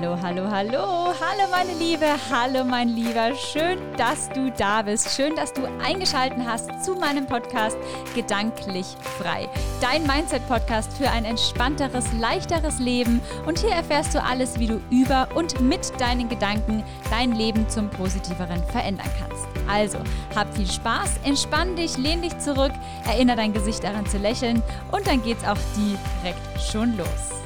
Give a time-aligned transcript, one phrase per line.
[0.00, 5.34] Hallo, hallo, hallo, hallo meine Liebe, hallo mein Lieber, schön, dass du da bist, schön,
[5.34, 7.76] dass du eingeschaltet hast zu meinem Podcast
[8.14, 8.86] Gedanklich
[9.18, 9.48] frei,
[9.80, 13.20] dein Mindset-Podcast für ein entspannteres, leichteres Leben.
[13.44, 17.90] Und hier erfährst du alles, wie du über und mit deinen Gedanken dein Leben zum
[17.90, 19.48] Positiveren verändern kannst.
[19.68, 19.98] Also,
[20.36, 22.72] hab viel Spaß, entspann dich, lehn dich zurück,
[23.04, 24.62] erinnere dein Gesicht daran zu lächeln
[24.92, 27.37] und dann geht's auch direkt schon los.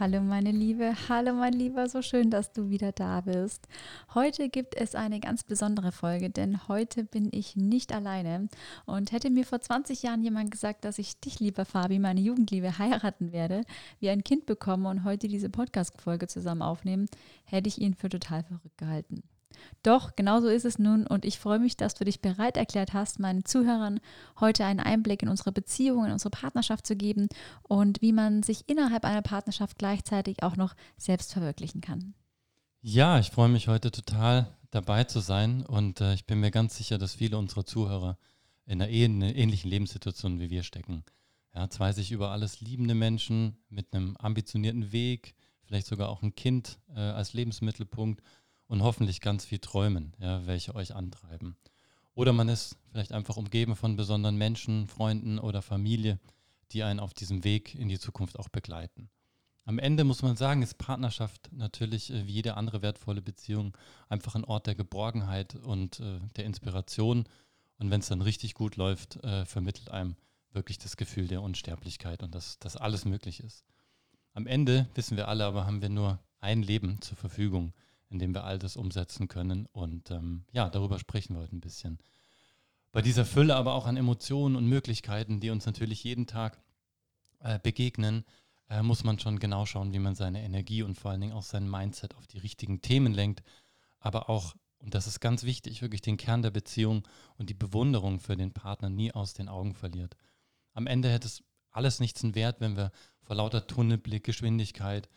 [0.00, 3.66] Hallo meine Liebe, hallo mein Lieber, so schön, dass du wieder da bist.
[4.14, 8.48] Heute gibt es eine ganz besondere Folge, denn heute bin ich nicht alleine.
[8.86, 12.78] Und hätte mir vor 20 Jahren jemand gesagt, dass ich dich, lieber Fabi, meine Jugendliebe
[12.78, 13.64] heiraten werde,
[13.98, 17.06] wie ein Kind bekommen und heute diese Podcast-Folge zusammen aufnehmen,
[17.44, 19.22] hätte ich ihn für total verrückt gehalten.
[19.82, 22.92] Doch, genau so ist es nun und ich freue mich, dass du dich bereit erklärt
[22.92, 24.00] hast, meinen Zuhörern
[24.40, 27.28] heute einen Einblick in unsere Beziehung, in unsere Partnerschaft zu geben
[27.62, 32.14] und wie man sich innerhalb einer Partnerschaft gleichzeitig auch noch selbst verwirklichen kann.
[32.80, 36.76] Ja, ich freue mich heute total dabei zu sein und äh, ich bin mir ganz
[36.76, 38.18] sicher, dass viele unserer Zuhörer
[38.66, 41.04] in einer ähnlichen Lebenssituation wie wir stecken.
[41.54, 46.34] Ja, zwei sich über alles liebende Menschen mit einem ambitionierten Weg, vielleicht sogar auch ein
[46.34, 48.22] Kind äh, als Lebensmittelpunkt
[48.68, 51.56] und hoffentlich ganz viel träumen, ja, welche euch antreiben.
[52.14, 56.18] Oder man ist vielleicht einfach umgeben von besonderen Menschen, Freunden oder Familie,
[56.72, 59.08] die einen auf diesem Weg in die Zukunft auch begleiten.
[59.64, 63.76] Am Ende muss man sagen, ist Partnerschaft natürlich äh, wie jede andere wertvolle Beziehung
[64.08, 67.24] einfach ein Ort der Geborgenheit und äh, der Inspiration.
[67.78, 70.16] Und wenn es dann richtig gut läuft, äh, vermittelt einem
[70.52, 73.64] wirklich das Gefühl der Unsterblichkeit und dass, dass alles möglich ist.
[74.32, 77.74] Am Ende, wissen wir alle, aber haben wir nur ein Leben zur Verfügung
[78.10, 79.66] in dem wir all das umsetzen können.
[79.66, 81.98] Und ähm, ja, darüber sprechen wir heute ein bisschen.
[82.92, 86.58] Bei dieser Fülle aber auch an Emotionen und Möglichkeiten, die uns natürlich jeden Tag
[87.40, 88.24] äh, begegnen,
[88.70, 91.42] äh, muss man schon genau schauen, wie man seine Energie und vor allen Dingen auch
[91.42, 93.42] sein Mindset auf die richtigen Themen lenkt.
[94.00, 98.20] Aber auch, und das ist ganz wichtig, wirklich den Kern der Beziehung und die Bewunderung
[98.20, 100.16] für den Partner nie aus den Augen verliert.
[100.72, 102.90] Am Ende hätte es alles nichts einen Wert, wenn wir
[103.22, 105.08] vor lauter Tunnelblick, Geschwindigkeit,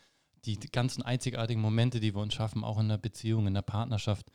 [0.46, 4.31] die ganzen einzigartigen Momente, die wir uns schaffen, auch in der Beziehung, in der Partnerschaft,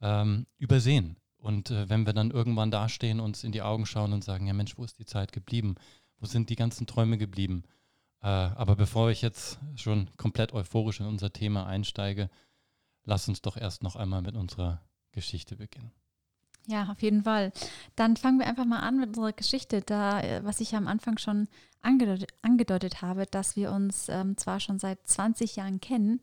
[0.00, 1.16] ähm, übersehen.
[1.38, 4.52] Und äh, wenn wir dann irgendwann dastehen, uns in die Augen schauen und sagen, ja
[4.52, 5.76] Mensch, wo ist die Zeit geblieben?
[6.18, 7.64] Wo sind die ganzen Träume geblieben?
[8.22, 12.28] Äh, aber bevor ich jetzt schon komplett euphorisch in unser Thema einsteige,
[13.04, 14.82] lass uns doch erst noch einmal mit unserer
[15.12, 15.92] Geschichte beginnen.
[16.66, 17.52] Ja, auf jeden Fall.
[17.96, 21.18] Dann fangen wir einfach mal an mit unserer Geschichte, da, äh, was ich am Anfang
[21.18, 21.48] schon
[21.82, 26.20] angedeutet, angedeutet habe, dass wir uns ähm, zwar schon seit 20 Jahren kennen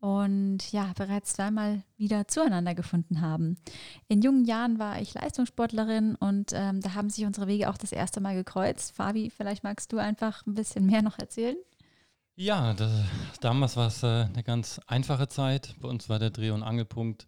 [0.00, 3.56] und ja, bereits zweimal wieder zueinander gefunden haben.
[4.08, 7.92] In jungen Jahren war ich Leistungssportlerin und ähm, da haben sich unsere Wege auch das
[7.92, 8.94] erste Mal gekreuzt.
[8.94, 11.56] Fabi, vielleicht magst du einfach ein bisschen mehr noch erzählen?
[12.34, 12.92] Ja, das,
[13.40, 15.74] damals war es äh, eine ganz einfache Zeit.
[15.80, 17.26] Bei uns war der Dreh- und Angelpunkt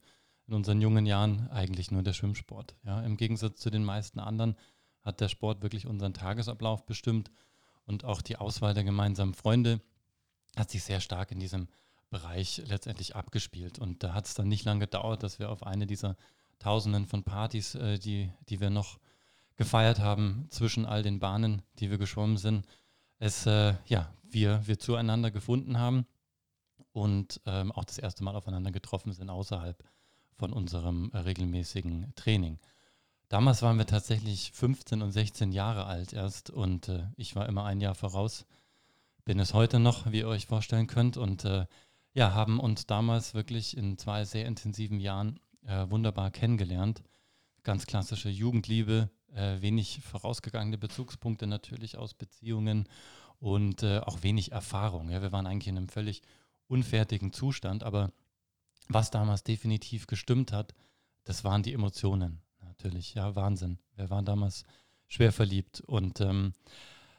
[0.49, 2.75] in unseren jungen Jahren eigentlich nur der Schwimmsport.
[2.83, 4.57] Ja, Im Gegensatz zu den meisten anderen
[5.05, 7.31] hat der Sport wirklich unseren Tagesablauf bestimmt
[7.87, 9.81] und auch die Auswahl der gemeinsamen Freunde
[10.57, 11.69] hat sich sehr stark in diesem
[12.11, 13.79] Bereich letztendlich abgespielt.
[13.79, 16.17] Und da hat es dann nicht lange gedauert, dass wir auf eine dieser
[16.59, 18.99] Tausenden von Partys, äh, die, die wir noch
[19.57, 22.67] gefeiert haben, zwischen all den Bahnen, die wir geschwommen sind,
[23.19, 26.07] es, äh, ja, wir, wir zueinander gefunden haben
[26.93, 29.83] und ähm, auch das erste Mal aufeinander getroffen sind außerhalb
[30.39, 32.59] von unserem äh, regelmäßigen Training.
[33.29, 37.65] Damals waren wir tatsächlich 15 und 16 Jahre alt erst und äh, ich war immer
[37.65, 38.47] ein Jahr voraus.
[39.25, 41.19] Bin es heute noch, wie ihr euch vorstellen könnt.
[41.19, 41.67] Und äh,
[42.15, 47.03] ja, haben uns damals wirklich in zwei sehr intensiven Jahren äh, wunderbar kennengelernt.
[47.65, 52.89] Ganz klassische Jugendliebe, äh, wenig vorausgegangene Bezugspunkte natürlich aus Beziehungen
[53.39, 55.11] und äh, auch wenig Erfahrung.
[55.11, 56.23] Ja, wir waren eigentlich in einem völlig
[56.67, 58.13] unfertigen Zustand, aber
[58.89, 60.75] was damals definitiv gestimmt hat,
[61.25, 62.41] das waren die Emotionen.
[62.63, 63.79] Natürlich, ja, Wahnsinn.
[63.97, 64.65] Wir waren damals
[65.09, 65.81] schwer verliebt.
[65.81, 66.53] Und ähm,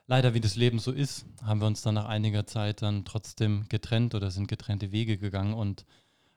[0.07, 3.67] leider, wie das Leben so ist, haben wir uns dann nach einiger Zeit dann trotzdem
[3.69, 5.85] getrennt oder sind getrennte Wege gegangen und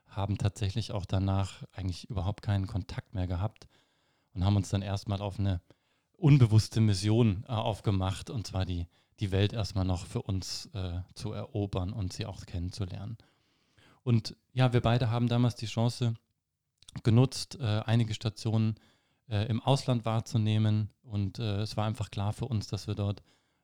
[0.07, 3.67] haben tatsächlich auch danach eigentlich überhaupt keinen Kontakt mehr gehabt
[4.33, 5.61] und haben uns dann erstmal auf eine
[6.17, 8.87] unbewusste Mission äh, aufgemacht, und zwar die,
[9.19, 13.17] die Welt erstmal noch für uns äh, zu erobern und sie auch kennenzulernen.
[14.03, 16.13] Und ja, wir beide haben damals die Chance
[17.03, 18.75] genutzt, äh, einige Stationen
[19.29, 20.89] äh, im Ausland wahrzunehmen.
[21.01, 23.23] Und äh, es war einfach klar für uns, dass wir dort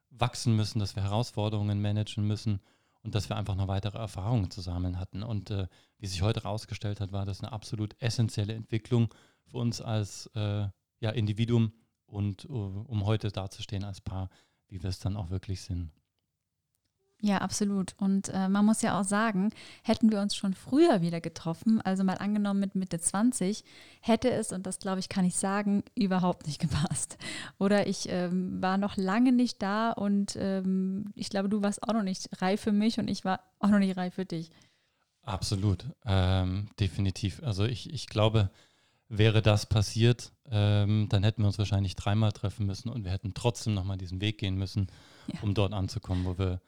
[0.10, 2.60] wachsen müssen, dass wir Herausforderungen managen müssen
[3.04, 5.24] und dass wir einfach noch weitere Erfahrungen zu sammeln hatten.
[5.24, 5.68] Und äh,
[6.00, 9.14] wie sich heute herausgestellt hat, war das eine absolut essentielle Entwicklung
[9.46, 10.68] für uns als äh,
[11.00, 11.74] ja, Individuum
[12.06, 14.30] und uh, um heute dazustehen als Paar,
[14.68, 15.92] wie wir es dann auch wirklich sind.
[17.22, 17.96] Ja, absolut.
[17.98, 19.52] Und äh, man muss ja auch sagen,
[19.84, 23.66] hätten wir uns schon früher wieder getroffen, also mal angenommen mit Mitte 20,
[24.00, 27.18] hätte es, und das glaube ich, kann ich sagen, überhaupt nicht gepasst.
[27.58, 31.94] Oder ich ähm, war noch lange nicht da und ähm, ich glaube, du warst auch
[31.94, 34.50] noch nicht reif für mich und ich war auch noch nicht reif für dich.
[35.24, 37.44] Absolut, ähm, definitiv.
[37.44, 38.50] Also ich, ich glaube,
[39.10, 43.34] wäre das passiert, ähm, dann hätten wir uns wahrscheinlich dreimal treffen müssen und wir hätten
[43.34, 44.88] trotzdem nochmal diesen Weg gehen müssen,
[45.28, 45.40] ja.
[45.42, 46.62] um dort anzukommen, wo wir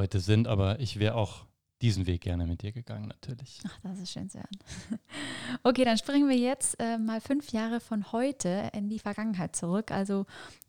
[0.00, 0.48] heute sind.
[0.48, 1.46] Aber ich wäre auch
[1.82, 3.60] diesen Weg gerne mit dir gegangen, natürlich.
[3.66, 4.98] Ach, das ist schön zu hören.
[5.62, 9.90] Okay, dann springen wir jetzt äh, mal fünf Jahre von heute in die Vergangenheit zurück.
[9.90, 10.24] Also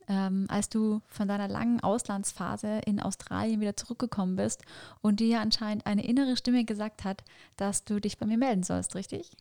[0.07, 4.63] ähm, als du von deiner langen Auslandsphase in Australien wieder zurückgekommen bist
[5.01, 7.23] und dir anscheinend eine innere Stimme gesagt hat,
[7.57, 9.31] dass du dich bei mir melden sollst, richtig?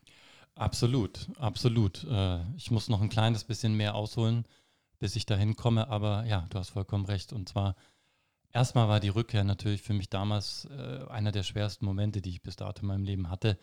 [0.55, 2.05] Absolut, absolut.
[2.09, 4.45] Äh, ich muss noch ein kleines bisschen mehr ausholen,
[4.99, 7.33] bis ich dahin komme, aber ja, du hast vollkommen recht.
[7.33, 7.75] Und zwar
[8.53, 12.41] Erstmal war die Rückkehr natürlich für mich damals äh, einer der schwersten Momente, die ich
[12.41, 13.57] bis dato in meinem Leben hatte.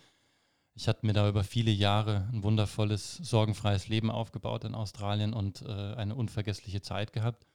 [0.75, 5.63] Ich hatte mir da über viele Jahre ein wundervolles, sorgenfreies Leben aufgebaut in Australien und
[5.63, 7.47] äh, eine unvergessliche Zeit gehabt.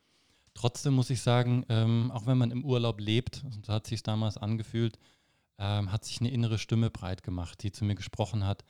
[0.54, 4.38] Trotzdem muss ich sagen, ähm, auch wenn man im Urlaub lebt, so hat sich damals
[4.38, 5.00] angefühlt,
[5.58, 8.64] ähm, hat sich eine innere Stimme breit gemacht, die zu mir gesprochen hat,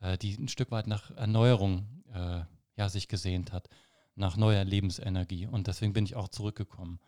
[0.00, 2.42] äh, die ein Stück weit nach Erneuerung äh,
[2.76, 3.68] ja, sich gesehnt hat,
[4.14, 5.46] nach neuer Lebensenergie.
[5.46, 6.98] Und deswegen bin ich auch zurückgekommen.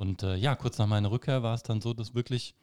[0.00, 2.54] Und äh, ja, kurz nach meiner Rückkehr war es dann so, dass wirklich,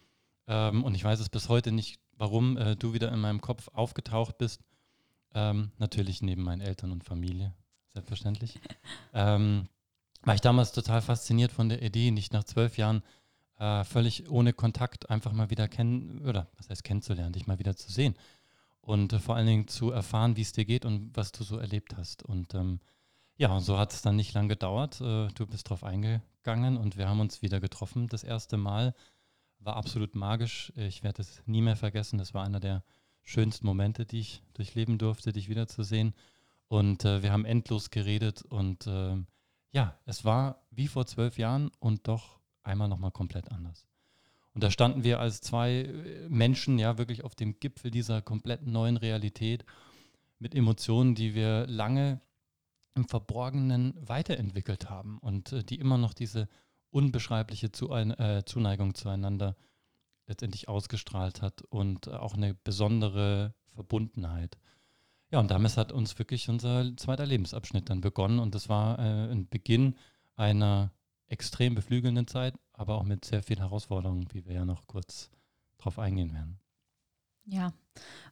[0.47, 3.67] ähm, und ich weiß es bis heute nicht, warum äh, du wieder in meinem Kopf
[3.73, 4.63] aufgetaucht bist.
[5.35, 7.53] Ähm, natürlich neben meinen Eltern und Familie,
[7.93, 8.59] selbstverständlich.
[9.13, 9.67] ähm,
[10.23, 13.03] war ich damals total fasziniert von der Idee, nicht nach zwölf Jahren
[13.59, 17.75] äh, völlig ohne Kontakt einfach mal wieder kennen, oder was heißt kennenzulernen, dich mal wieder
[17.75, 18.15] zu sehen.
[18.81, 21.59] Und äh, vor allen Dingen zu erfahren, wie es dir geht und was du so
[21.59, 22.23] erlebt hast.
[22.23, 22.79] Und ähm,
[23.37, 24.99] ja, und so hat es dann nicht lange gedauert.
[25.01, 28.07] Äh, du bist drauf eingegangen und wir haben uns wieder getroffen.
[28.07, 28.93] Das erste Mal
[29.59, 30.73] war absolut magisch.
[30.75, 32.17] Ich werde es nie mehr vergessen.
[32.17, 32.83] Das war einer der
[33.23, 36.13] schönsten Momente, die ich durchleben durfte, dich wiederzusehen.
[36.67, 39.15] Und äh, wir haben endlos geredet und äh,
[39.71, 43.85] ja, es war wie vor zwölf Jahren und doch einmal nochmal komplett anders.
[44.53, 48.71] Und da standen wir als zwei äh, Menschen ja wirklich auf dem Gipfel dieser kompletten
[48.71, 49.65] neuen Realität
[50.39, 52.21] mit Emotionen, die wir lange
[52.97, 56.49] im Verborgenen weiterentwickelt haben und äh, die immer noch diese
[56.89, 59.55] unbeschreibliche Zu äh, Zuneigung zueinander
[60.25, 64.57] letztendlich ausgestrahlt hat und äh, auch eine besondere Verbundenheit.
[65.31, 69.31] Ja, und damit hat uns wirklich unser zweiter Lebensabschnitt dann begonnen und das war äh,
[69.31, 69.95] ein Beginn
[70.35, 70.91] einer
[71.27, 75.29] extrem beflügelnden Zeit, aber auch mit sehr vielen Herausforderungen, wie wir ja noch kurz
[75.77, 76.59] drauf eingehen werden.
[77.45, 77.73] Ja,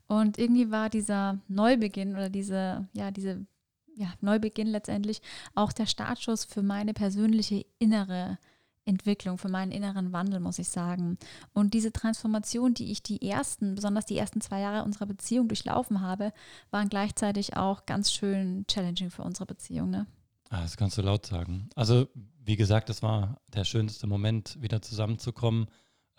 [0.07, 3.45] und irgendwie war dieser Neubeginn oder diese, ja, diese
[3.95, 5.21] ja, Neubeginn letztendlich
[5.53, 8.37] auch der Startschuss für meine persönliche innere
[8.85, 11.17] Entwicklung, für meinen inneren Wandel, muss ich sagen.
[11.53, 16.01] Und diese Transformation, die ich die ersten, besonders die ersten zwei Jahre unserer Beziehung durchlaufen
[16.01, 16.31] habe,
[16.69, 19.89] waren gleichzeitig auch ganz schön challenging für unsere Beziehung.
[19.89, 20.05] Ne?
[20.49, 21.69] Ah, das kannst du laut sagen.
[21.75, 22.07] Also,
[22.43, 25.67] wie gesagt, das war der schönste Moment, wieder zusammenzukommen.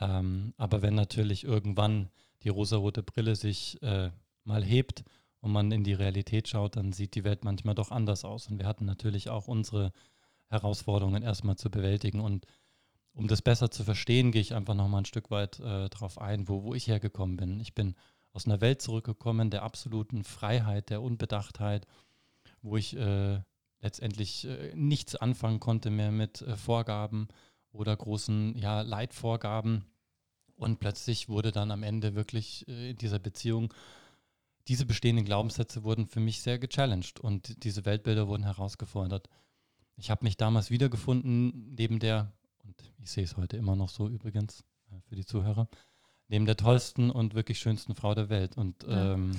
[0.00, 2.10] Ähm, aber wenn natürlich irgendwann
[2.42, 4.10] die rosarote Brille sich äh,
[4.44, 5.04] mal hebt
[5.40, 8.48] und man in die Realität schaut, dann sieht die Welt manchmal doch anders aus.
[8.48, 9.92] Und wir hatten natürlich auch unsere
[10.48, 12.20] Herausforderungen erstmal zu bewältigen.
[12.20, 12.46] Und
[13.12, 16.48] um das besser zu verstehen, gehe ich einfach nochmal ein Stück weit äh, darauf ein,
[16.48, 17.60] wo, wo ich hergekommen bin.
[17.60, 17.94] Ich bin
[18.32, 21.86] aus einer Welt zurückgekommen der absoluten Freiheit, der Unbedachtheit,
[22.60, 23.40] wo ich äh,
[23.80, 27.28] letztendlich äh, nichts anfangen konnte mehr mit äh, Vorgaben
[27.72, 29.84] oder großen ja, Leitvorgaben.
[30.56, 33.72] Und plötzlich wurde dann am Ende wirklich äh, in dieser Beziehung
[34.68, 39.28] diese bestehenden Glaubenssätze wurden für mich sehr gechallenged und diese Weltbilder wurden herausgefordert.
[39.96, 42.32] Ich habe mich damals wiedergefunden neben der,
[42.64, 45.68] und ich sehe es heute immer noch so übrigens äh, für die Zuhörer,
[46.28, 48.56] neben der tollsten und wirklich schönsten Frau der Welt.
[48.56, 49.32] Und ja, ähm,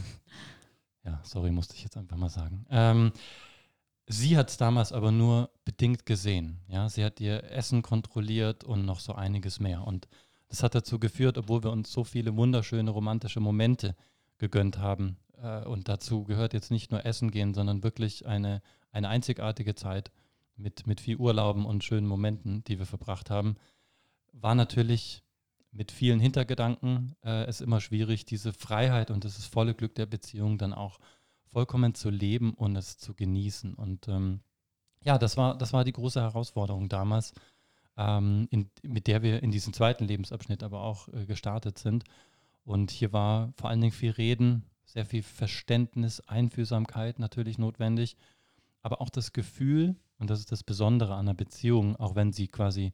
[1.04, 2.66] ja sorry, musste ich jetzt einfach mal sagen.
[2.70, 3.12] Ähm,
[4.08, 6.62] sie hat es damals aber nur bedingt gesehen.
[6.70, 9.86] Ja, sie hat ihr Essen kontrolliert und noch so einiges mehr.
[9.86, 10.08] Und
[10.48, 13.94] das hat dazu geführt, obwohl wir uns so viele wunderschöne romantische Momente
[14.38, 15.17] gegönnt haben.
[15.41, 20.12] Äh, und dazu gehört jetzt nicht nur Essen gehen, sondern wirklich eine, eine einzigartige Zeit
[20.56, 23.56] mit, mit viel Urlauben und schönen Momenten, die wir verbracht haben.
[24.34, 25.24] War natürlich
[25.72, 30.58] mit vielen Hintergedanken äh, es immer schwierig, diese Freiheit und das volle Glück der Beziehung
[30.58, 31.00] dann auch
[31.46, 33.74] vollkommen zu leben und es zu genießen.
[33.74, 34.41] Und ähm,
[35.03, 37.34] ja, das war, das war die große Herausforderung damals,
[37.96, 42.03] ähm, in, mit der wir in diesen zweiten Lebensabschnitt aber auch äh, gestartet sind.
[42.68, 48.18] Und hier war vor allen Dingen viel Reden, sehr viel Verständnis, Einfühlsamkeit natürlich notwendig,
[48.82, 52.50] aber auch das Gefühl, und das ist das Besondere an einer Beziehung, auch wenn sie
[52.50, 52.92] quasi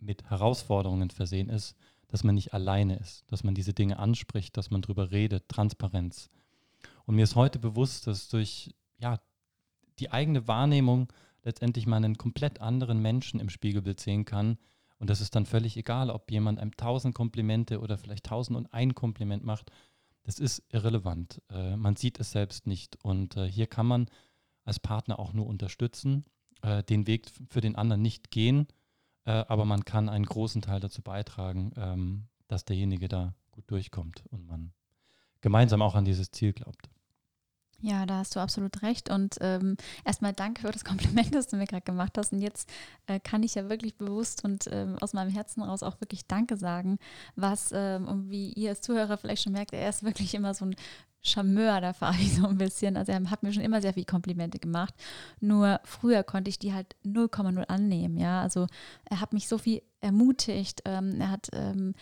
[0.00, 1.76] mit Herausforderungen versehen ist,
[2.08, 6.28] dass man nicht alleine ist, dass man diese Dinge anspricht, dass man drüber redet, Transparenz.
[7.06, 9.20] Und mir ist heute bewusst, dass durch ja,
[10.00, 11.12] die eigene Wahrnehmung
[11.44, 14.58] letztendlich man einen komplett anderen Menschen im Spiegelbild sehen kann.
[15.02, 18.72] Und das ist dann völlig egal, ob jemand einem tausend Komplimente oder vielleicht tausend und
[18.72, 19.72] ein Kompliment macht.
[20.22, 21.42] Das ist irrelevant.
[21.50, 23.02] Äh, man sieht es selbst nicht.
[23.02, 24.06] Und äh, hier kann man
[24.62, 26.24] als Partner auch nur unterstützen,
[26.62, 28.68] äh, den Weg für den anderen nicht gehen,
[29.24, 34.22] äh, aber man kann einen großen Teil dazu beitragen, ähm, dass derjenige da gut durchkommt
[34.30, 34.72] und man
[35.40, 36.88] gemeinsam auch an dieses Ziel glaubt.
[37.82, 39.10] Ja, da hast du absolut recht.
[39.10, 42.32] Und ähm, erstmal danke für das Kompliment, das du mir gerade gemacht hast.
[42.32, 42.70] Und jetzt
[43.06, 46.56] äh, kann ich ja wirklich bewusst und ähm, aus meinem Herzen raus auch wirklich Danke
[46.56, 46.98] sagen,
[47.34, 50.66] was, ähm, und wie ihr als Zuhörer vielleicht schon merkt, er ist wirklich immer so
[50.66, 50.76] ein
[51.24, 52.96] Charmeur, da fahre ich so ein bisschen.
[52.96, 54.94] Also er hat mir schon immer sehr viele Komplimente gemacht.
[55.40, 58.42] Nur früher konnte ich die halt 0,0 annehmen, ja.
[58.42, 58.66] Also
[59.04, 60.82] er hat mich so viel ermutigt.
[60.84, 61.94] Ähm, er hat ähm,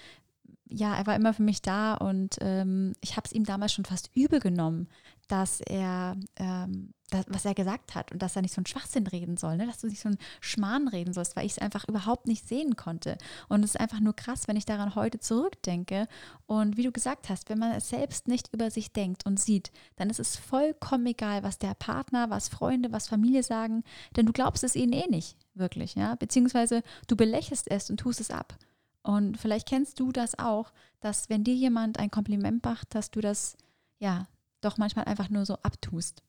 [0.70, 3.84] ja, er war immer für mich da und ähm, ich habe es ihm damals schon
[3.84, 4.88] fast übel genommen,
[5.26, 9.06] dass er, ähm, das, was er gesagt hat und dass er nicht so einen Schwachsinn
[9.06, 9.66] reden soll, ne?
[9.66, 12.76] dass du nicht so einen Schmarrn reden sollst, weil ich es einfach überhaupt nicht sehen
[12.76, 13.18] konnte.
[13.48, 16.06] Und es ist einfach nur krass, wenn ich daran heute zurückdenke.
[16.46, 19.72] Und wie du gesagt hast, wenn man es selbst nicht über sich denkt und sieht,
[19.96, 23.82] dann ist es vollkommen egal, was der Partner, was Freunde, was Familie sagen,
[24.16, 26.14] denn du glaubst es ihnen eh nicht, wirklich, ja.
[26.14, 28.56] Beziehungsweise du belächelst es und tust es ab.
[29.02, 33.20] Und vielleicht kennst du das auch, dass wenn dir jemand ein Kompliment macht, dass du
[33.20, 33.56] das
[33.98, 34.28] ja
[34.60, 36.22] doch manchmal einfach nur so abtust.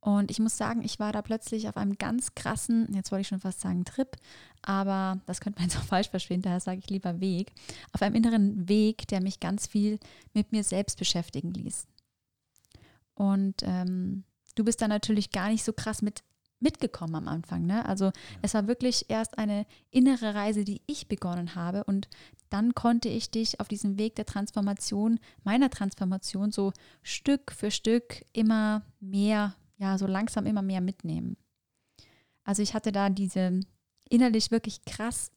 [0.00, 3.28] Und ich muss sagen, ich war da plötzlich auf einem ganz krassen, jetzt wollte ich
[3.28, 4.16] schon fast sagen Trip,
[4.62, 7.52] aber das könnte man jetzt auch falsch verstehen, daher sage ich lieber Weg,
[7.92, 9.98] auf einem inneren Weg, der mich ganz viel
[10.34, 11.86] mit mir selbst beschäftigen ließ.
[13.14, 14.22] Und ähm,
[14.54, 16.22] du bist da natürlich gar nicht so krass mit
[16.60, 17.66] mitgekommen am Anfang.
[17.66, 17.84] Ne?
[17.86, 18.10] Also
[18.42, 22.08] es war wirklich erst eine innere Reise, die ich begonnen habe und
[22.50, 26.72] dann konnte ich dich auf diesem Weg der Transformation, meiner Transformation, so
[27.02, 31.36] Stück für Stück immer mehr, ja, so langsam immer mehr mitnehmen.
[32.44, 33.60] Also ich hatte da diese
[34.08, 35.30] innerlich wirklich krass,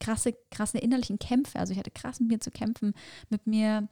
[0.00, 1.58] krasse, krasse innerlichen Kämpfe.
[1.58, 2.94] Also ich hatte krass mit mir zu kämpfen,
[3.28, 3.88] mit mir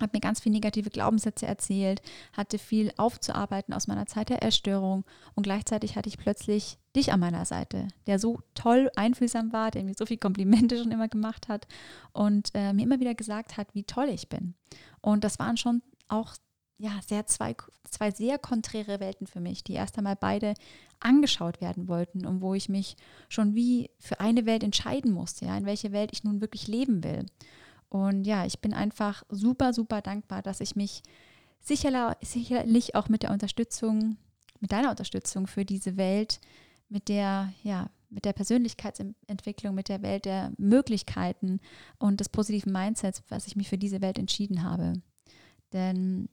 [0.00, 2.02] habe mir ganz viele negative Glaubenssätze erzählt,
[2.32, 5.04] hatte viel aufzuarbeiten aus meiner Zeit der Erstörung
[5.34, 9.84] und gleichzeitig hatte ich plötzlich dich an meiner Seite, der so toll einfühlsam war, der
[9.84, 11.66] mir so viele Komplimente schon immer gemacht hat
[12.12, 14.54] und äh, mir immer wieder gesagt hat, wie toll ich bin.
[15.00, 16.34] Und das waren schon auch
[16.80, 17.54] ja, sehr zwei,
[17.90, 20.54] zwei sehr konträre Welten für mich, die erst einmal beide
[20.98, 22.96] angeschaut werden wollten und wo ich mich
[23.28, 27.04] schon wie für eine Welt entscheiden musste, ja, in welche Welt ich nun wirklich leben
[27.04, 27.26] will.
[27.90, 31.02] Und ja, ich bin einfach super, super dankbar, dass ich mich
[31.60, 34.16] sicherlich auch mit der Unterstützung,
[34.60, 36.40] mit deiner Unterstützung für diese Welt,
[36.88, 41.60] mit der, ja, mit der Persönlichkeitsentwicklung, mit der Welt der Möglichkeiten
[41.98, 44.94] und des positiven Mindsets, was ich mich für diese Welt entschieden habe.
[45.72, 46.28] Denn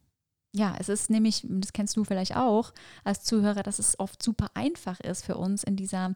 [0.53, 2.73] ja, es ist nämlich, das kennst du vielleicht auch
[3.03, 6.15] als Zuhörer, dass es oft super einfach ist für uns in dieser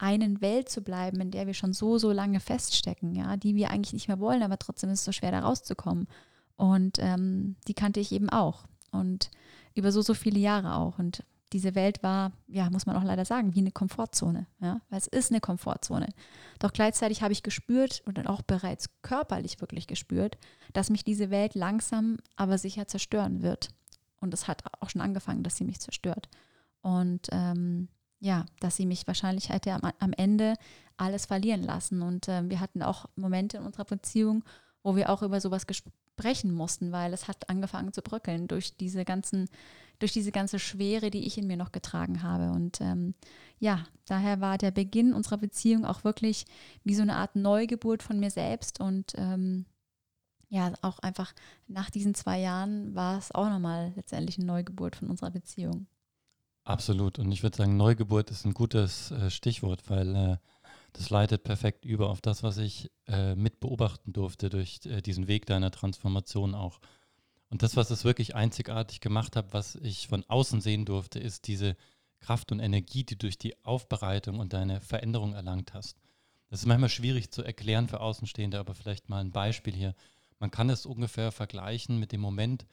[0.00, 3.70] einen Welt zu bleiben, in der wir schon so, so lange feststecken, ja, die wir
[3.70, 6.08] eigentlich nicht mehr wollen, aber trotzdem ist es so schwer, da rauszukommen.
[6.56, 8.64] Und ähm, die kannte ich eben auch.
[8.90, 9.30] Und
[9.74, 10.98] über so, so viele Jahre auch.
[10.98, 14.46] Und diese Welt war, ja, muss man auch leider sagen, wie eine Komfortzone.
[14.60, 14.80] Ja?
[14.88, 16.08] Weil es ist eine Komfortzone.
[16.58, 20.38] Doch gleichzeitig habe ich gespürt und auch bereits körperlich wirklich gespürt,
[20.72, 23.68] dass mich diese Welt langsam, aber sicher zerstören wird.
[24.20, 26.28] Und es hat auch schon angefangen, dass sie mich zerstört.
[26.82, 27.88] Und ähm,
[28.20, 30.54] ja, dass sie mich wahrscheinlich hätte am, am Ende
[30.96, 32.02] alles verlieren lassen.
[32.02, 34.44] Und äh, wir hatten auch Momente in unserer Beziehung,
[34.82, 35.66] wo wir auch über sowas
[36.20, 39.48] sprechen mussten, weil es hat angefangen zu bröckeln durch diese ganzen,
[39.98, 42.50] durch diese ganze Schwere, die ich in mir noch getragen habe.
[42.50, 43.14] Und ähm,
[43.58, 46.44] ja, daher war der Beginn unserer Beziehung auch wirklich
[46.84, 48.80] wie so eine Art Neugeburt von mir selbst.
[48.80, 49.64] Und ähm,
[50.50, 51.32] ja, auch einfach
[51.68, 55.86] nach diesen zwei Jahren war es auch nochmal letztendlich eine Neugeburt von unserer Beziehung.
[56.70, 57.18] Absolut.
[57.18, 60.36] Und ich würde sagen, Neugeburt ist ein gutes äh, Stichwort, weil äh,
[60.92, 65.26] das leitet perfekt über auf das, was ich äh, mit beobachten durfte durch äh, diesen
[65.26, 66.78] Weg deiner Transformation auch.
[67.48, 71.48] Und das, was es wirklich einzigartig gemacht hat, was ich von außen sehen durfte, ist
[71.48, 71.76] diese
[72.20, 75.98] Kraft und Energie, die du durch die Aufbereitung und deine Veränderung erlangt hast.
[76.50, 79.96] Das ist manchmal schwierig zu erklären für Außenstehende, aber vielleicht mal ein Beispiel hier.
[80.38, 82.64] Man kann es ungefähr vergleichen mit dem Moment,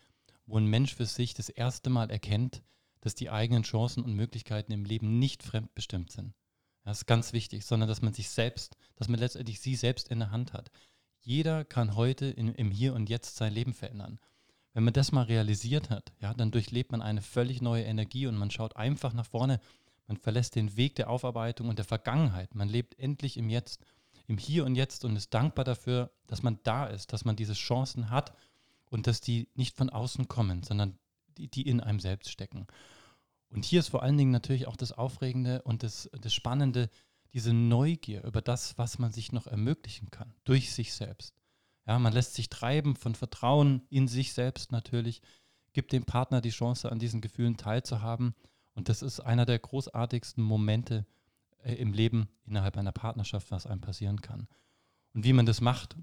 [0.46, 2.62] wo ein Mensch für sich das erste Mal erkennt,
[3.02, 6.34] dass die eigenen Chancen und Möglichkeiten im Leben nicht fremdbestimmt sind.
[6.84, 10.20] Das ist ganz wichtig, sondern dass man sich selbst, dass man letztendlich sie selbst in
[10.20, 10.72] der Hand hat.
[11.20, 14.20] Jeder kann heute in, im Hier und Jetzt sein Leben verändern.
[14.74, 18.38] Wenn man das mal realisiert hat, ja, dann durchlebt man eine völlig neue Energie und
[18.38, 19.60] man schaut einfach nach vorne.
[20.08, 22.56] Man verlässt den Weg der Aufarbeitung und der Vergangenheit.
[22.56, 23.84] Man lebt endlich im Jetzt.
[24.28, 27.54] im Hier und Jetzt und ist dankbar dafür, dass man da ist, dass man diese
[27.54, 28.34] Chancen hat
[28.90, 30.98] und dass die nicht von außen kommen, sondern
[31.38, 32.68] die, die in einem selbst stecken.
[33.50, 36.90] Und hier ist vor allen Dingen natürlich auch das Aufregende und das, das Spannende,
[37.34, 41.36] diese Neugier über das, was man sich noch ermöglichen kann, durch sich selbst.
[41.86, 45.22] Ja, man lässt sich treiben von Vertrauen in sich selbst natürlich,
[45.74, 48.34] gibt dem Partner die Chance, an diesen Gefühlen teilzuhaben.
[48.74, 51.06] Und das ist einer der großartigsten Momente
[51.64, 54.48] äh, im Leben innerhalb einer Partnerschaft, was einem passieren kann.
[55.14, 55.96] Und wie man das macht,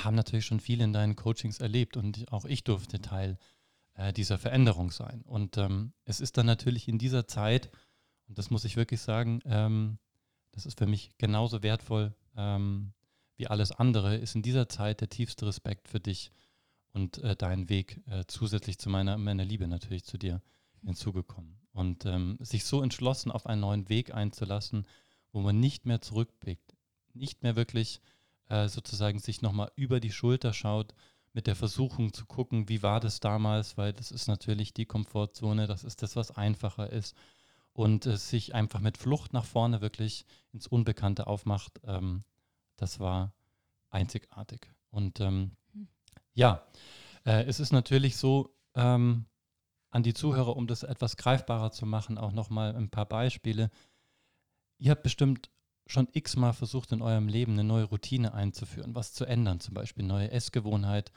[0.00, 3.38] haben natürlich schon viele in deinen Coachings erlebt und auch ich durfte Teil
[3.94, 5.22] äh, dieser Veränderung sein.
[5.22, 7.70] Und ähm, es ist dann natürlich in dieser Zeit,
[8.28, 9.98] und das muss ich wirklich sagen, ähm,
[10.52, 12.92] das ist für mich genauso wertvoll ähm,
[13.36, 16.32] wie alles andere, ist in dieser Zeit der tiefste Respekt für dich
[16.92, 20.42] und äh, deinen Weg äh, zusätzlich zu meiner, meiner Liebe natürlich zu dir
[20.82, 21.60] hinzugekommen.
[21.72, 24.86] Und ähm, sich so entschlossen auf einen neuen Weg einzulassen,
[25.32, 26.74] wo man nicht mehr zurückblickt,
[27.14, 28.00] nicht mehr wirklich
[28.48, 30.94] äh, sozusagen sich nochmal über die Schulter schaut,
[31.32, 35.66] mit der Versuchung zu gucken, wie war das damals, weil das ist natürlich die Komfortzone,
[35.66, 37.16] das ist das, was einfacher ist.
[37.72, 42.24] Und äh, sich einfach mit Flucht nach vorne wirklich ins Unbekannte aufmacht, ähm,
[42.76, 43.32] das war
[43.90, 44.72] einzigartig.
[44.90, 45.88] Und ähm, hm.
[46.34, 46.66] ja,
[47.24, 49.26] äh, es ist natürlich so, ähm,
[49.90, 53.70] an die Zuhörer, um das etwas greifbarer zu machen, auch nochmal ein paar Beispiele.
[54.78, 55.50] Ihr habt bestimmt
[55.90, 60.04] schon x-mal versucht, in eurem Leben eine neue Routine einzuführen, was zu ändern, zum Beispiel
[60.04, 61.12] neue Essgewohnheit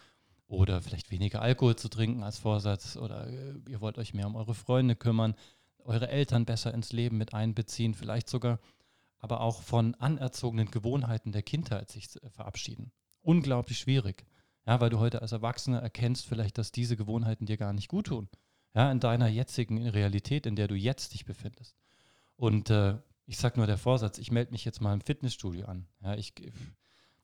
[0.48, 4.36] oder vielleicht weniger Alkohol zu trinken als Vorsatz oder äh, ihr wollt euch mehr um
[4.36, 5.36] eure Freunde kümmern,
[5.80, 8.60] eure Eltern besser ins Leben mit einbeziehen, vielleicht sogar
[9.20, 12.92] aber auch von anerzogenen Gewohnheiten der Kindheit sich verabschieden.
[13.22, 14.26] Unglaublich schwierig,
[14.66, 18.08] ja, weil du heute als Erwachsener erkennst vielleicht, dass diese Gewohnheiten dir gar nicht gut
[18.08, 18.28] tun,
[18.76, 21.78] ja, in deiner jetzigen Realität, in der du jetzt dich befindest.
[22.36, 25.88] Und äh, ich sage nur der Vorsatz, ich melde mich jetzt mal im Fitnessstudio an.
[26.02, 26.34] Ja, ich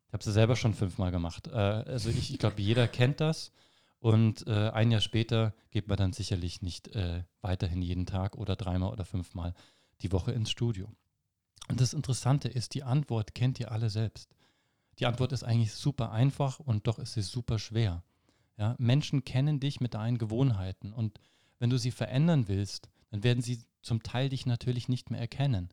[0.10, 1.48] ich habe es selber schon fünfmal gemacht.
[1.48, 3.52] Äh, also ich, ich glaube, jeder kennt das.
[4.00, 8.56] Und äh, ein Jahr später geht man dann sicherlich nicht äh, weiterhin jeden Tag oder
[8.56, 9.54] dreimal oder fünfmal
[10.02, 10.92] die Woche ins Studio.
[11.68, 14.34] Und das Interessante ist, die Antwort kennt ihr alle selbst.
[14.98, 18.04] Die Antwort ist eigentlich super einfach und doch ist sie super schwer.
[18.58, 21.20] Ja, Menschen kennen dich mit deinen Gewohnheiten und
[21.60, 25.70] wenn du sie verändern willst, dann werden sie zum Teil dich natürlich nicht mehr erkennen.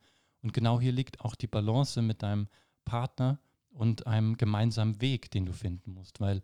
[0.46, 2.46] Und genau hier liegt auch die Balance mit deinem
[2.84, 6.40] Partner und einem gemeinsamen Weg, den du finden musst, weil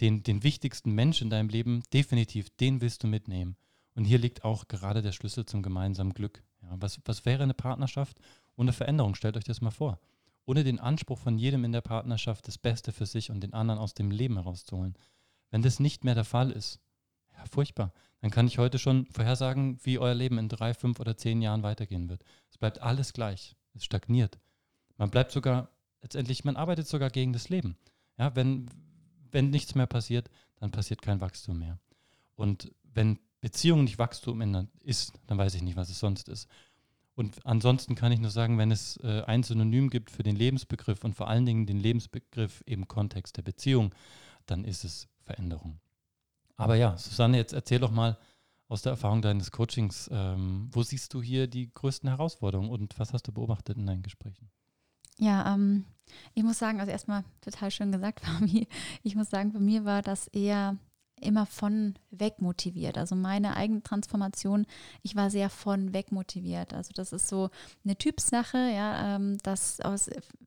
[0.00, 3.56] den, den wichtigsten Menschen in deinem Leben, definitiv, den willst du mitnehmen.
[3.94, 6.42] Und hier liegt auch gerade der Schlüssel zum gemeinsamen Glück.
[6.60, 8.18] Ja, was, was wäre eine Partnerschaft
[8.56, 9.14] ohne Veränderung?
[9.14, 10.00] Stellt euch das mal vor.
[10.44, 13.78] Ohne den Anspruch von jedem in der Partnerschaft, das Beste für sich und den anderen
[13.78, 14.98] aus dem Leben herauszuholen.
[15.52, 16.80] Wenn das nicht mehr der Fall ist,
[17.36, 17.92] ja, furchtbar.
[18.20, 21.62] Dann kann ich heute schon vorhersagen, wie euer Leben in drei, fünf oder zehn Jahren
[21.62, 22.24] weitergehen wird.
[22.50, 23.56] Es bleibt alles gleich.
[23.74, 24.38] Es stagniert.
[24.96, 25.70] Man bleibt sogar,
[26.02, 27.76] letztendlich, man arbeitet sogar gegen das Leben.
[28.18, 28.70] Ja, wenn,
[29.30, 31.78] wenn nichts mehr passiert, dann passiert kein Wachstum mehr.
[32.34, 34.40] Und wenn Beziehung nicht Wachstum
[34.80, 36.48] ist, dann weiß ich nicht, was es sonst ist.
[37.14, 41.02] Und ansonsten kann ich nur sagen, wenn es äh, ein Synonym gibt für den Lebensbegriff
[41.04, 43.94] und vor allen Dingen den Lebensbegriff im Kontext der Beziehung,
[44.44, 45.80] dann ist es Veränderung.
[46.56, 48.18] Aber ja, Susanne, jetzt erzähl doch mal
[48.68, 53.12] aus der Erfahrung deines Coachings, ähm, wo siehst du hier die größten Herausforderungen und was
[53.12, 54.50] hast du beobachtet in deinen Gesprächen?
[55.18, 55.84] Ja, ähm,
[56.34, 58.68] ich muss sagen, also erstmal total schön gesagt, Fami.
[59.02, 60.76] Ich muss sagen, bei mir war das eher
[61.20, 62.98] immer von weg motiviert.
[62.98, 64.66] Also meine eigene Transformation,
[65.02, 66.74] ich war sehr von weg motiviert.
[66.74, 67.50] Also das ist so
[67.84, 69.78] eine Typsache, ja, ähm, das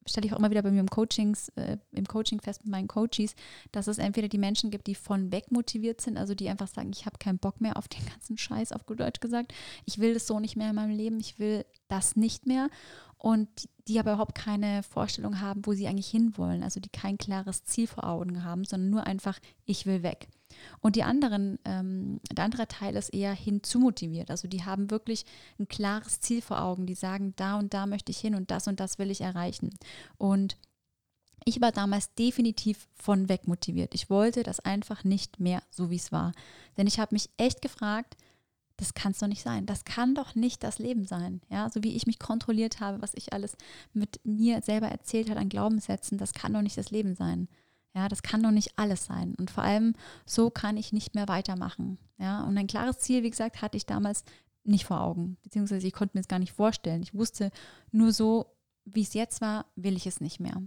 [0.06, 2.88] stelle ich auch immer wieder bei mir im Coachings, äh, im Coaching fest mit meinen
[2.88, 3.36] Coaches,
[3.72, 6.92] dass es entweder die Menschen gibt, die von weg motiviert sind, also die einfach sagen,
[6.94, 9.54] ich habe keinen Bock mehr auf den ganzen Scheiß, auf gut Deutsch gesagt,
[9.86, 12.70] ich will das so nicht mehr in meinem Leben, ich will das nicht mehr
[13.18, 13.50] und
[13.88, 17.88] die aber überhaupt keine Vorstellung haben, wo sie eigentlich hinwollen, also die kein klares Ziel
[17.88, 20.30] vor Augen haben, sondern nur einfach, ich will weg.
[20.80, 24.30] Und die anderen, ähm, der andere Teil ist eher hinzumotiviert.
[24.30, 25.26] Also die haben wirklich
[25.60, 26.86] ein klares Ziel vor Augen.
[26.86, 29.72] Die sagen, da und da möchte ich hin und das und das will ich erreichen.
[30.18, 30.58] Und
[31.46, 33.96] ich war damals definitiv von weg motiviert.
[33.96, 36.34] Ich wollte das einfach nicht mehr so, wie es war.
[36.78, 38.18] Denn ich habe mich echt gefragt,
[38.78, 39.66] das kann es doch nicht sein.
[39.66, 41.42] Das kann doch nicht das Leben sein.
[41.50, 43.58] Ja, so wie ich mich kontrolliert habe, was ich alles
[43.94, 47.50] mit mir selber erzählt habe an Glaubenssätzen, das kann doch nicht das Leben sein.
[48.00, 49.36] Ja, das kann doch nicht alles sein.
[49.38, 49.94] Und vor allem,
[50.26, 51.98] so kann ich nicht mehr weitermachen.
[52.18, 54.24] Ja, und ein klares Ziel, wie gesagt, hatte ich damals
[54.64, 55.36] nicht vor Augen.
[55.44, 57.02] Beziehungsweise ich konnte mir es gar nicht vorstellen.
[57.02, 57.52] Ich wusste
[57.92, 60.62] nur so, wie es jetzt war, will ich es nicht mehr.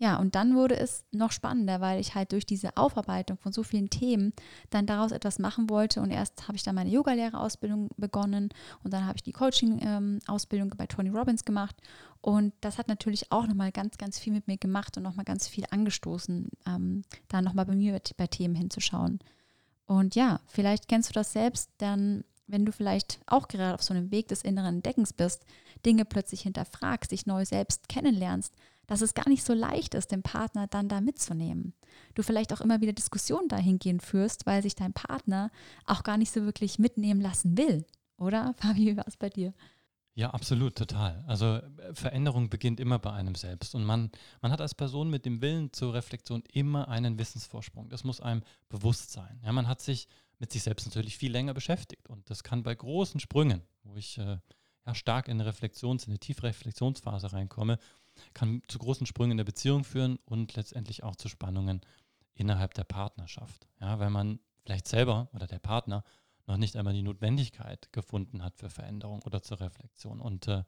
[0.00, 3.64] Ja, und dann wurde es noch spannender, weil ich halt durch diese Aufarbeitung von so
[3.64, 4.32] vielen Themen
[4.70, 6.00] dann daraus etwas machen wollte.
[6.00, 8.50] Und erst habe ich dann meine Yogalehrerausbildung begonnen
[8.84, 11.74] und dann habe ich die Coaching-Ausbildung bei Tony Robbins gemacht.
[12.20, 15.48] Und das hat natürlich auch nochmal ganz, ganz viel mit mir gemacht und nochmal ganz
[15.48, 19.18] viel angestoßen, ähm, da nochmal bei mir bei Themen hinzuschauen.
[19.86, 23.92] Und ja, vielleicht kennst du das selbst, dann wenn du vielleicht auch gerade auf so
[23.92, 25.44] einem Weg des inneren Entdeckens bist,
[25.84, 28.54] Dinge plötzlich hinterfragst, dich neu selbst kennenlernst,
[28.88, 31.74] dass es gar nicht so leicht ist, den Partner dann da mitzunehmen.
[32.14, 35.52] Du vielleicht auch immer wieder Diskussionen dahingehend führst, weil sich dein Partner
[35.86, 37.86] auch gar nicht so wirklich mitnehmen lassen will.
[38.16, 39.52] Oder, Fabi, wie war es bei dir?
[40.14, 41.22] Ja, absolut, total.
[41.28, 41.62] Also äh,
[41.94, 43.76] Veränderung beginnt immer bei einem selbst.
[43.76, 47.88] Und man, man hat als Person mit dem Willen zur Reflexion immer einen Wissensvorsprung.
[47.90, 49.38] Das muss einem bewusst sein.
[49.44, 52.08] Ja, man hat sich mit sich selbst natürlich viel länger beschäftigt.
[52.08, 54.38] Und das kann bei großen Sprüngen, wo ich äh,
[54.86, 57.78] ja, stark in eine Reflexions-, in eine Tiefreflexionsphase reinkomme,
[58.34, 61.80] kann zu großen Sprüngen in der Beziehung führen und letztendlich auch zu Spannungen
[62.34, 63.68] innerhalb der Partnerschaft.
[63.80, 66.04] Ja, weil man vielleicht selber oder der Partner
[66.46, 70.64] noch nicht einmal die Notwendigkeit gefunden hat für Veränderung oder zur Reflexion und äh,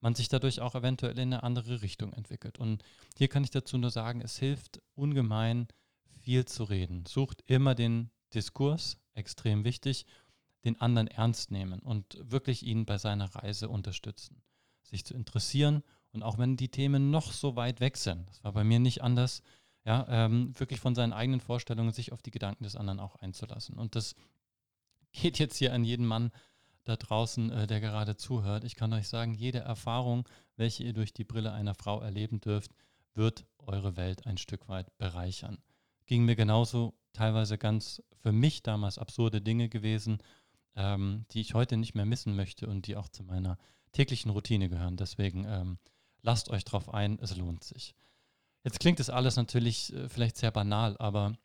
[0.00, 2.58] man sich dadurch auch eventuell in eine andere Richtung entwickelt.
[2.58, 2.82] Und
[3.16, 5.66] hier kann ich dazu nur sagen, es hilft ungemein
[6.20, 7.06] viel zu reden.
[7.06, 10.04] Sucht immer den Diskurs, extrem wichtig,
[10.64, 14.42] den anderen ernst nehmen und wirklich ihn bei seiner Reise unterstützen.
[14.82, 15.82] Sich zu interessieren
[16.14, 19.02] und auch wenn die Themen noch so weit weg sind, das war bei mir nicht
[19.02, 19.42] anders,
[19.84, 23.76] ja, ähm, wirklich von seinen eigenen Vorstellungen sich auf die Gedanken des anderen auch einzulassen.
[23.76, 24.14] Und das
[25.12, 26.30] geht jetzt hier an jeden Mann
[26.84, 28.64] da draußen, äh, der gerade zuhört.
[28.64, 32.72] Ich kann euch sagen, jede Erfahrung, welche ihr durch die Brille einer Frau erleben dürft,
[33.14, 35.58] wird eure Welt ein Stück weit bereichern.
[36.06, 40.18] Ging mir genauso teilweise ganz für mich damals absurde Dinge gewesen,
[40.76, 43.58] ähm, die ich heute nicht mehr missen möchte und die auch zu meiner
[43.92, 44.96] täglichen Routine gehören.
[44.96, 45.78] Deswegen ähm,
[46.24, 47.94] lasst euch drauf ein, es lohnt sich.
[48.64, 51.36] Jetzt klingt es alles natürlich äh, vielleicht sehr banal, aber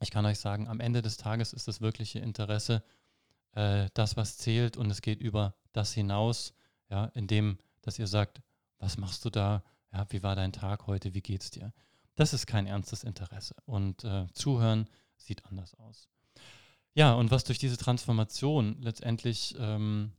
[0.00, 2.84] ich kann euch sagen, am Ende des Tages ist das wirkliche Interesse
[3.52, 6.54] äh, das, was zählt und es geht über das hinaus,
[6.90, 8.42] ja, indem, dass ihr sagt,
[8.78, 9.64] was machst du da?
[9.92, 11.14] Ja, wie war dein Tag heute?
[11.14, 11.72] Wie geht's dir?
[12.14, 13.54] Das ist kein ernstes Interesse.
[13.64, 16.08] Und äh, zuhören sieht anders aus.
[16.94, 20.12] Ja, und was durch diese Transformation letztendlich ähm,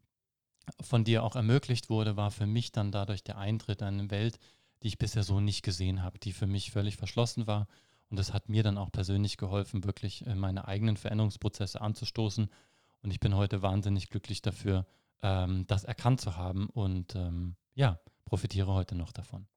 [0.81, 4.39] von dir auch ermöglicht wurde, war für mich dann dadurch der Eintritt in eine Welt,
[4.81, 7.67] die ich bisher so nicht gesehen habe, die für mich völlig verschlossen war.
[8.09, 12.49] Und das hat mir dann auch persönlich geholfen, wirklich meine eigenen Veränderungsprozesse anzustoßen.
[13.01, 14.85] Und ich bin heute wahnsinnig glücklich dafür,
[15.21, 19.47] ähm, das erkannt zu haben und ähm, ja, profitiere heute noch davon.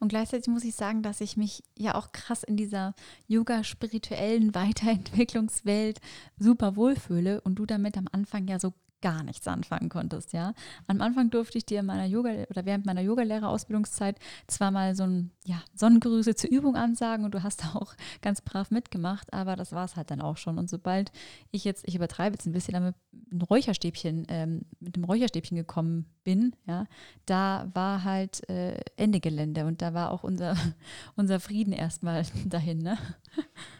[0.00, 2.94] Und gleichzeitig muss ich sagen, dass ich mich ja auch krass in dieser
[3.26, 6.00] yoga-spirituellen Weiterentwicklungswelt
[6.38, 10.54] super wohlfühle und du damit am Anfang ja so gar nichts anfangen konntest, ja.
[10.86, 15.04] Am Anfang durfte ich dir in meiner Yoga oder während meiner Yogalehrerausbildungszeit zwar mal so
[15.04, 19.72] ein ja, Sonnengrüße zur Übung ansagen und du hast auch ganz brav mitgemacht, aber das
[19.72, 20.58] war es halt dann auch schon.
[20.58, 21.12] Und sobald
[21.50, 22.96] ich jetzt, ich übertreibe jetzt ein bisschen, damit
[23.30, 26.86] ein Räucherstäbchen, ähm, mit dem Räucherstäbchen gekommen bin, ja,
[27.26, 30.56] da war halt äh, Ende Gelände und da war auch unser,
[31.16, 32.98] unser Frieden erstmal dahin, ne?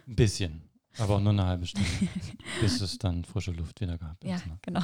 [0.07, 0.68] Ein bisschen.
[0.99, 1.89] Aber auch nur eine halbe Stunde,
[2.61, 4.23] bis es dann frische Luft wieder gab.
[4.25, 4.59] Ja, ne?
[4.63, 4.83] genau.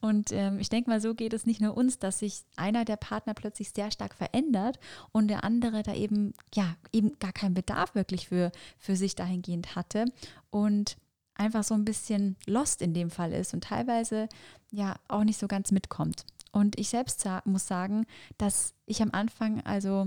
[0.00, 2.96] Und ähm, ich denke mal, so geht es nicht nur uns, dass sich einer der
[2.96, 4.78] Partner plötzlich sehr stark verändert
[5.12, 9.76] und der andere da eben, ja, eben gar keinen Bedarf wirklich für, für sich dahingehend
[9.76, 10.06] hatte
[10.50, 10.96] und
[11.34, 14.28] einfach so ein bisschen lost in dem Fall ist und teilweise
[14.70, 16.24] ja auch nicht so ganz mitkommt.
[16.52, 18.06] Und ich selbst muss sagen,
[18.38, 20.06] dass ich am Anfang, also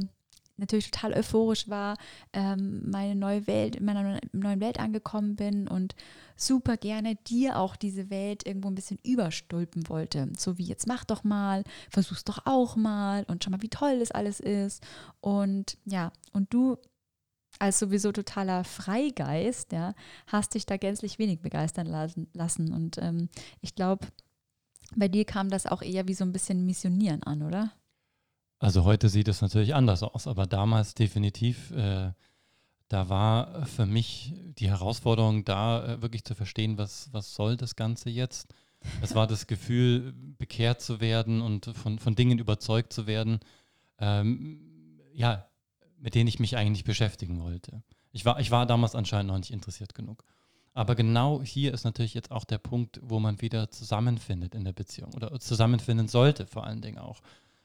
[0.57, 1.97] natürlich total euphorisch war,
[2.31, 5.95] ähm, meine neue Welt, in meiner neuen Welt angekommen bin und
[6.35, 10.31] super gerne dir auch diese Welt irgendwo ein bisschen überstülpen wollte.
[10.37, 13.99] So wie jetzt mach doch mal, versuch's doch auch mal und schau mal, wie toll
[13.99, 14.83] das alles ist.
[15.21, 16.77] Und ja, und du
[17.59, 19.93] als sowieso totaler Freigeist, ja,
[20.27, 21.87] hast dich da gänzlich wenig begeistern
[22.33, 22.73] lassen.
[22.73, 23.29] Und ähm,
[23.61, 24.07] ich glaube,
[24.95, 27.71] bei dir kam das auch eher wie so ein bisschen Missionieren an, oder?
[28.63, 32.13] Also heute sieht es natürlich anders aus, aber damals definitiv, äh,
[32.87, 37.75] da war für mich die Herausforderung da, äh, wirklich zu verstehen, was, was soll das
[37.75, 38.53] Ganze jetzt.
[39.01, 43.41] Es war das Gefühl, bekehrt zu werden und von, von Dingen überzeugt zu werden,
[43.99, 44.61] ähm,
[45.13, 45.45] ja,
[45.99, 47.83] mit denen ich mich eigentlich beschäftigen wollte.
[48.13, 50.23] Ich war, ich war damals anscheinend noch nicht interessiert genug.
[50.73, 54.73] Aber genau hier ist natürlich jetzt auch der Punkt, wo man wieder zusammenfindet in der
[54.73, 57.21] Beziehung oder zusammenfinden sollte, vor allen Dingen auch.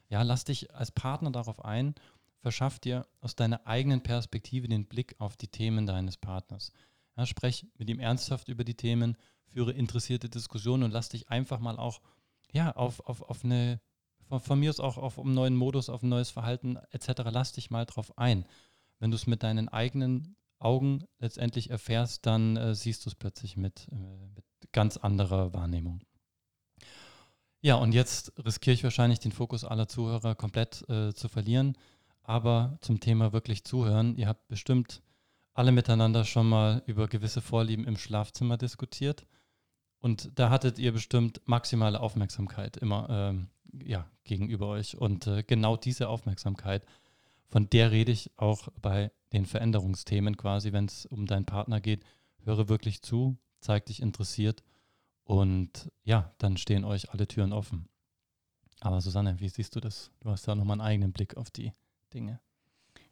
[0.09, 1.95] Ja, lass dich als Partner darauf ein,
[2.41, 6.71] verschaff dir aus deiner eigenen Perspektive den Blick auf die Themen deines Partners.
[7.15, 11.59] Ja, sprech mit ihm ernsthaft über die Themen, führe interessierte Diskussionen und lass dich einfach
[11.59, 12.01] mal auch
[12.51, 13.79] ja, auf, auf, auf eine
[14.29, 17.23] von, von mir aus auch auf einen neuen Modus, auf ein neues Verhalten etc.
[17.31, 18.45] Lass dich mal drauf ein.
[18.99, 23.57] Wenn du es mit deinen eigenen Augen letztendlich erfährst, dann äh, siehst du es plötzlich
[23.57, 26.01] mit, äh, mit ganz anderer Wahrnehmung.
[27.61, 31.77] Ja, und jetzt riskiere ich wahrscheinlich den Fokus aller Zuhörer komplett äh, zu verlieren.
[32.23, 35.01] Aber zum Thema wirklich zuhören, ihr habt bestimmt
[35.53, 39.25] alle miteinander schon mal über gewisse Vorlieben im Schlafzimmer diskutiert.
[39.99, 43.49] Und da hattet ihr bestimmt maximale Aufmerksamkeit immer ähm,
[43.83, 44.95] ja, gegenüber euch.
[44.97, 46.85] Und äh, genau diese Aufmerksamkeit,
[47.47, 52.05] von der rede ich auch bei den Veränderungsthemen quasi, wenn es um deinen Partner geht.
[52.45, 54.63] Höre wirklich zu, zeig dich interessiert
[55.29, 57.87] und ja, dann stehen euch alle Türen offen.
[58.79, 60.09] Aber Susanne, wie siehst du das?
[60.21, 61.71] Du hast da nochmal einen eigenen Blick auf die
[62.11, 62.39] Dinge.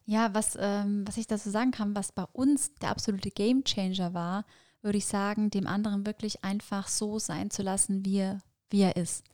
[0.04, 4.14] Ja, was, ähm, was ich dazu sagen kann, was bei uns der absolute Game Changer
[4.14, 4.44] war,
[4.82, 8.96] würde ich sagen, dem anderen wirklich einfach so sein zu lassen, wie er, wie er
[8.96, 9.24] ist.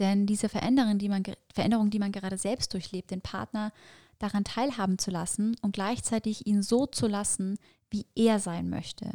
[0.00, 1.22] Denn diese Veränderung die, man,
[1.54, 3.72] Veränderung, die man gerade selbst durchlebt, den Partner
[4.18, 7.56] daran teilhaben zu lassen und gleichzeitig ihn so zu lassen,
[7.88, 9.12] wie er sein möchte.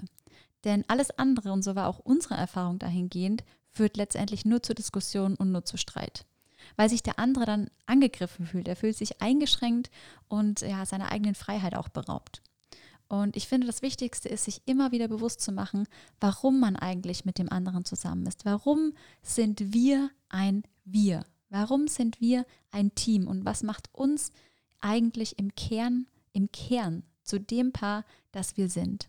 [0.68, 5.38] Denn alles andere, und so war auch unsere Erfahrung dahingehend, führt letztendlich nur zu Diskussionen
[5.38, 6.26] und nur zu Streit.
[6.76, 8.68] Weil sich der andere dann angegriffen fühlt.
[8.68, 9.90] Er fühlt sich eingeschränkt
[10.28, 12.42] und ja, seiner eigenen Freiheit auch beraubt.
[13.08, 15.88] Und ich finde, das Wichtigste ist, sich immer wieder bewusst zu machen,
[16.20, 18.44] warum man eigentlich mit dem anderen zusammen ist.
[18.44, 21.24] Warum sind wir ein Wir?
[21.50, 23.26] Warum sind wir ein Team?
[23.30, 24.34] Und was macht uns
[24.82, 28.04] eigentlich im Kern, im Kern zu dem Paar,
[28.34, 29.08] das wir sind?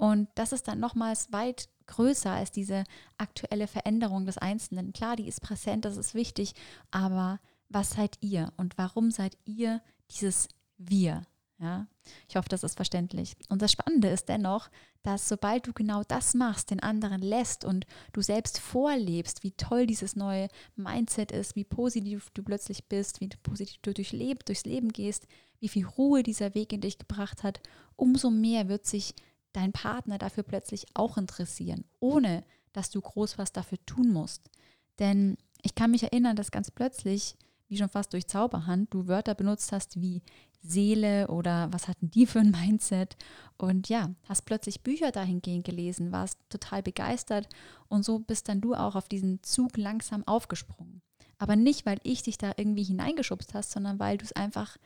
[0.00, 2.84] Und das ist dann nochmals weit größer als diese
[3.18, 4.94] aktuelle Veränderung des Einzelnen.
[4.94, 6.54] Klar, die ist präsent, das ist wichtig,
[6.90, 11.26] aber was seid ihr und warum seid ihr dieses Wir?
[11.58, 11.86] Ja,
[12.30, 13.36] ich hoffe, das ist verständlich.
[13.50, 14.70] Und das Spannende ist dennoch,
[15.02, 17.84] dass sobald du genau das machst, den anderen lässt und
[18.14, 23.28] du selbst vorlebst, wie toll dieses neue Mindset ist, wie positiv du plötzlich bist, wie
[23.28, 25.26] positiv du durch Leben, durchs Leben gehst,
[25.58, 27.60] wie viel Ruhe dieser Weg in dich gebracht hat,
[27.96, 29.14] umso mehr wird sich
[29.52, 34.50] dein Partner dafür plötzlich auch interessieren, ohne dass du groß was dafür tun musst.
[34.98, 37.36] Denn ich kann mich erinnern, dass ganz plötzlich,
[37.68, 40.22] wie schon fast durch Zauberhand, du Wörter benutzt hast wie
[40.62, 43.16] Seele oder was hatten die für ein Mindset.
[43.56, 47.48] Und ja, hast plötzlich Bücher dahingehend gelesen, warst total begeistert
[47.88, 51.02] und so bist dann du auch auf diesen Zug langsam aufgesprungen.
[51.38, 54.76] Aber nicht, weil ich dich da irgendwie hineingeschubst hast, sondern weil du es einfach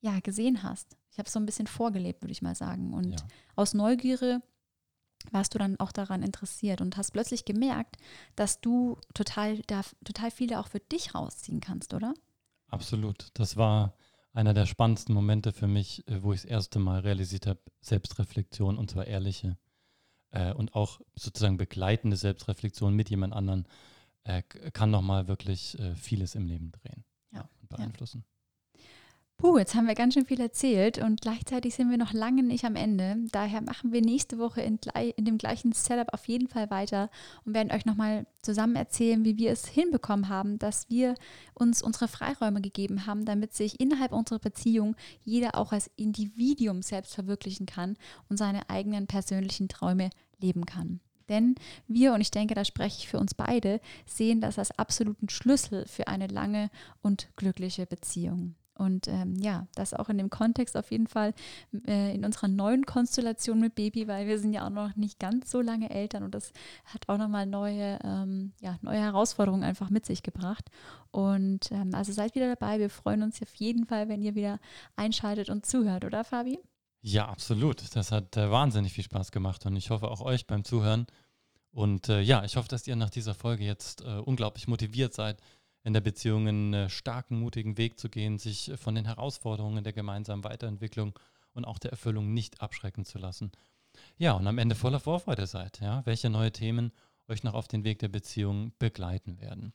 [0.00, 0.96] ja gesehen hast.
[1.10, 2.92] Ich habe es so ein bisschen vorgelebt, würde ich mal sagen.
[2.92, 3.26] Und ja.
[3.54, 4.42] aus Neugierde
[5.32, 7.96] warst du dann auch daran interessiert und hast plötzlich gemerkt,
[8.36, 12.14] dass du total, da, total viele auch für dich rausziehen kannst, oder?
[12.68, 13.28] Absolut.
[13.34, 13.94] Das war
[14.32, 18.76] einer der spannendsten Momente für mich, äh, wo ich das erste Mal realisiert habe, Selbstreflexion
[18.76, 19.56] und zwar ehrliche
[20.30, 23.66] äh, und auch sozusagen begleitende Selbstreflexion mit jemand anderen
[24.24, 27.48] äh, kann nochmal wirklich äh, vieles im Leben drehen ja.
[27.60, 28.24] und beeinflussen.
[28.26, 28.35] Ja.
[29.46, 32.64] Puh, jetzt haben wir ganz schön viel erzählt und gleichzeitig sind wir noch lange nicht
[32.64, 33.16] am Ende.
[33.30, 34.80] Daher machen wir nächste Woche in,
[35.14, 37.10] in dem gleichen Setup auf jeden Fall weiter
[37.44, 41.14] und werden euch nochmal zusammen erzählen, wie wir es hinbekommen haben, dass wir
[41.54, 47.14] uns unsere Freiräume gegeben haben, damit sich innerhalb unserer Beziehung jeder auch als Individuum selbst
[47.14, 47.96] verwirklichen kann
[48.28, 50.98] und seine eigenen persönlichen Träume leben kann.
[51.28, 51.54] Denn
[51.86, 55.86] wir, und ich denke, da spreche ich für uns beide, sehen das als absoluten Schlüssel
[55.86, 56.68] für eine lange
[57.00, 58.56] und glückliche Beziehung.
[58.76, 61.32] Und ähm, ja, das auch in dem Kontext auf jeden Fall
[61.86, 65.50] äh, in unserer neuen Konstellation mit Baby, weil wir sind ja auch noch nicht ganz
[65.50, 66.52] so lange Eltern und das
[66.84, 70.70] hat auch nochmal neue, ähm, ja, neue Herausforderungen einfach mit sich gebracht.
[71.10, 72.78] Und ähm, also seid wieder dabei.
[72.78, 74.58] Wir freuen uns auf jeden Fall, wenn ihr wieder
[74.96, 76.58] einschaltet und zuhört, oder Fabi?
[77.00, 77.94] Ja, absolut.
[77.94, 81.06] Das hat äh, wahnsinnig viel Spaß gemacht und ich hoffe auch euch beim Zuhören.
[81.70, 85.38] Und äh, ja, ich hoffe, dass ihr nach dieser Folge jetzt äh, unglaublich motiviert seid,
[85.86, 89.84] in der Beziehung einen äh, starken, mutigen Weg zu gehen, sich äh, von den Herausforderungen
[89.84, 91.16] der gemeinsamen Weiterentwicklung
[91.52, 93.52] und auch der Erfüllung nicht abschrecken zu lassen.
[94.18, 96.90] Ja, und am Ende voller Vorfreude seid, ja, welche neue Themen
[97.28, 99.72] euch noch auf den Weg der Beziehung begleiten werden.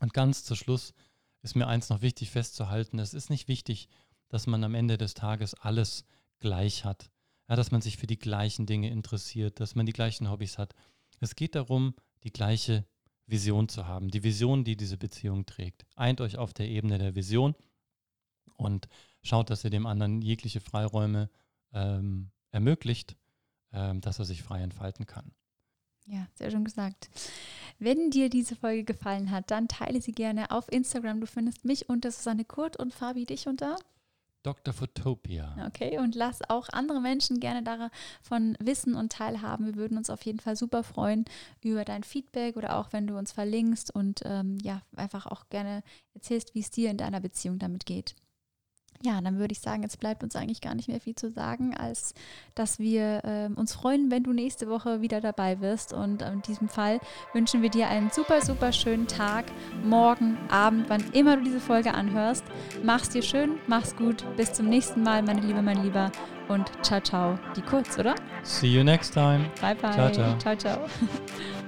[0.00, 0.92] Und ganz zu Schluss
[1.40, 3.88] ist mir eins noch wichtig festzuhalten, es ist nicht wichtig,
[4.28, 6.04] dass man am Ende des Tages alles
[6.38, 7.10] gleich hat,
[7.48, 10.74] ja, dass man sich für die gleichen Dinge interessiert, dass man die gleichen Hobbys hat.
[11.20, 12.84] Es geht darum, die gleiche
[13.30, 15.86] Vision zu haben, die Vision, die diese Beziehung trägt.
[15.96, 17.54] Eint euch auf der Ebene der Vision
[18.56, 18.88] und
[19.22, 21.30] schaut, dass ihr dem anderen jegliche Freiräume
[21.72, 23.16] ähm, ermöglicht,
[23.72, 25.32] ähm, dass er sich frei entfalten kann.
[26.06, 27.08] Ja, sehr schön gesagt.
[27.78, 31.20] Wenn dir diese Folge gefallen hat, dann teile sie gerne auf Instagram.
[31.20, 33.76] Du findest mich unter Susanne Kurt und Fabi dich unter
[34.42, 34.72] Dr.
[34.72, 35.54] Photopia.
[35.66, 39.66] Okay, und lass auch andere Menschen gerne davon wissen und teilhaben.
[39.66, 41.24] Wir würden uns auf jeden Fall super freuen
[41.62, 45.82] über dein Feedback oder auch wenn du uns verlinkst und ähm, ja, einfach auch gerne
[46.14, 48.14] erzählst, wie es dir in deiner Beziehung damit geht
[49.02, 51.74] ja, dann würde ich sagen, jetzt bleibt uns eigentlich gar nicht mehr viel zu sagen,
[51.74, 52.14] als
[52.54, 55.92] dass wir äh, uns freuen, wenn du nächste Woche wieder dabei wirst.
[55.92, 57.00] Und in diesem Fall
[57.32, 59.46] wünschen wir dir einen super, super schönen Tag,
[59.82, 62.44] morgen, Abend, wann immer du diese Folge anhörst.
[62.82, 64.24] Mach's dir schön, mach's gut.
[64.36, 66.12] Bis zum nächsten Mal, meine Liebe, mein Lieber.
[66.48, 67.38] Und ciao, ciao.
[67.56, 68.14] Die kurz, oder?
[68.42, 69.46] See you next time.
[69.60, 69.92] Bye, bye.
[69.92, 70.38] Ciao, ciao.
[70.38, 70.78] ciao, ciao.